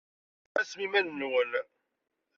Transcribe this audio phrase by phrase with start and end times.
[0.55, 1.51] Ɛasem iman-nwen.